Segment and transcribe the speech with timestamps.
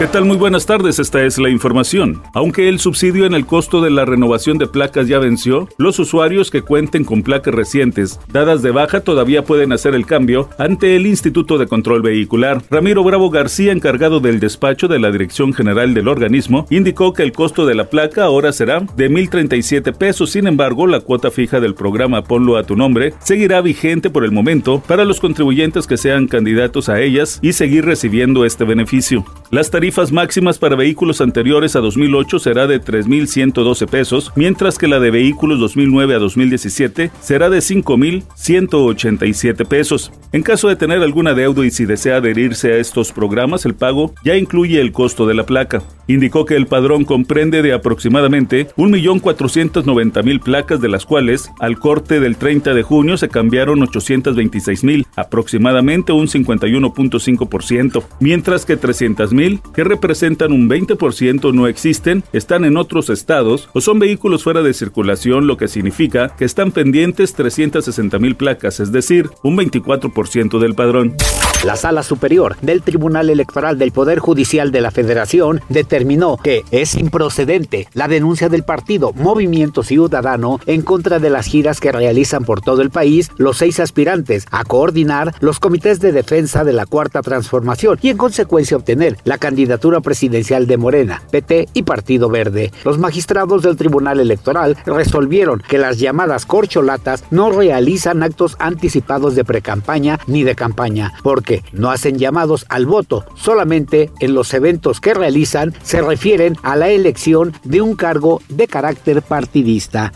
[0.00, 0.24] ¿Qué tal?
[0.24, 2.22] Muy buenas tardes, esta es la información.
[2.32, 6.50] Aunque el subsidio en el costo de la renovación de placas ya venció, los usuarios
[6.50, 11.06] que cuenten con placas recientes dadas de baja todavía pueden hacer el cambio ante el
[11.06, 12.62] Instituto de Control Vehicular.
[12.70, 17.32] Ramiro Bravo García, encargado del despacho de la Dirección General del organismo, indicó que el
[17.32, 20.30] costo de la placa ahora será de 1.037 pesos.
[20.30, 24.32] Sin embargo, la cuota fija del programa Ponlo a tu nombre seguirá vigente por el
[24.32, 29.26] momento para los contribuyentes que sean candidatos a ellas y seguir recibiendo este beneficio.
[29.50, 35.00] Las tarifas máximas para vehículos anteriores a 2008 será de 3.112 pesos, mientras que la
[35.00, 40.10] de vehículos 2009 a 2017 será de 5.187 pesos.
[40.32, 44.14] En caso de tener alguna deuda y si desea adherirse a estos programas, el pago
[44.24, 45.82] ya incluye el costo de la placa.
[46.10, 52.36] Indicó que el padrón comprende de aproximadamente 1.490.000 placas, de las cuales al corte del
[52.36, 60.68] 30 de junio se cambiaron 826.000, aproximadamente un 51.5%, mientras que 300.000 que representan un
[60.68, 65.68] 20% no existen, están en otros estados o son vehículos fuera de circulación, lo que
[65.68, 71.14] significa que están pendientes 360 mil placas, es decir, un 24% del padrón.
[71.62, 76.94] La Sala Superior del Tribunal Electoral del Poder Judicial de la Federación determinó que es
[76.94, 82.62] improcedente la denuncia del partido Movimiento Ciudadano en contra de las giras que realizan por
[82.62, 87.20] todo el país los seis aspirantes a coordinar los comités de defensa de la Cuarta
[87.20, 92.72] Transformación y en consecuencia obtener la candidatura presidencial de Morena, PT y Partido Verde.
[92.86, 99.44] Los magistrados del Tribunal Electoral resolvieron que las llamadas corcholatas no realizan actos anticipados de
[99.44, 105.14] precampaña ni de campaña, porque no hacen llamados al voto, solamente en los eventos que
[105.14, 110.12] realizan se refieren a la elección de un cargo de carácter partidista.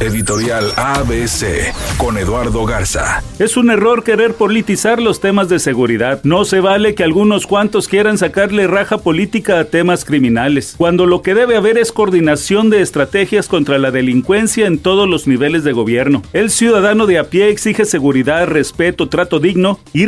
[0.00, 3.22] Editorial ABC con Eduardo Garza.
[3.38, 6.20] Es un error querer politizar los temas de seguridad.
[6.24, 11.22] No se vale que algunos cuantos quieran sacarle raja política a temas criminales, cuando lo
[11.22, 15.72] que debe haber es coordinación de estrategias contra la delincuencia en todos los niveles de
[15.72, 16.22] gobierno.
[16.32, 20.06] El ciudadano de a pie exige seguridad, respeto, trato digno y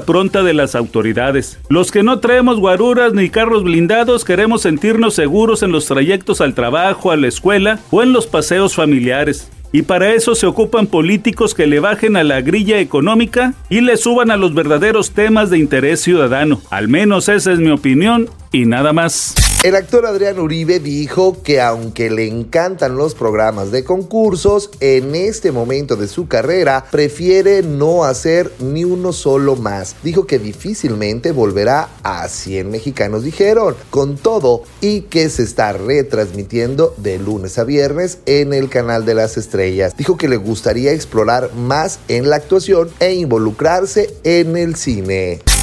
[0.00, 1.60] pronta de las autoridades.
[1.68, 6.54] Los que no traemos guaruras ni carros blindados queremos sentirnos seguros en los trayectos al
[6.54, 9.50] trabajo, a la escuela o en los paseos familiares.
[9.72, 13.96] Y para eso se ocupan políticos que le bajen a la grilla económica y le
[13.96, 16.60] suban a los verdaderos temas de interés ciudadano.
[16.70, 19.51] Al menos esa es mi opinión y nada más.
[19.62, 25.52] El actor Adrián Uribe dijo que aunque le encantan los programas de concursos, en este
[25.52, 29.94] momento de su carrera prefiere no hacer ni uno solo más.
[30.02, 36.92] Dijo que difícilmente volverá a 100 mexicanos, dijeron, con todo, y que se está retransmitiendo
[36.96, 39.96] de lunes a viernes en el canal de las estrellas.
[39.96, 45.40] Dijo que le gustaría explorar más en la actuación e involucrarse en el cine.